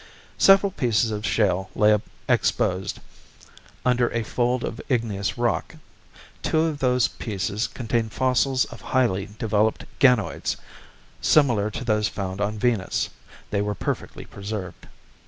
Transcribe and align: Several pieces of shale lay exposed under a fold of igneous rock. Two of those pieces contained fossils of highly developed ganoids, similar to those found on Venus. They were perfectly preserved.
Several 0.39 0.71
pieces 0.71 1.11
of 1.11 1.27
shale 1.27 1.69
lay 1.75 1.95
exposed 2.27 3.01
under 3.85 4.11
a 4.11 4.23
fold 4.23 4.63
of 4.63 4.81
igneous 4.89 5.37
rock. 5.37 5.75
Two 6.41 6.61
of 6.61 6.79
those 6.79 7.07
pieces 7.07 7.67
contained 7.67 8.11
fossils 8.11 8.65
of 8.65 8.81
highly 8.81 9.27
developed 9.37 9.85
ganoids, 9.99 10.57
similar 11.21 11.69
to 11.69 11.85
those 11.85 12.07
found 12.07 12.41
on 12.41 12.57
Venus. 12.57 13.11
They 13.51 13.61
were 13.61 13.75
perfectly 13.75 14.25
preserved. 14.25 14.87